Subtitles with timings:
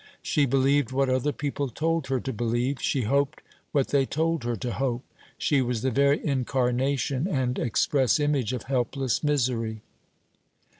[0.23, 4.55] She believed what other people told her to believe, she hoped what they told her
[4.55, 5.03] to hope.
[5.37, 9.81] She was the very incarnation and express image of helpless misery.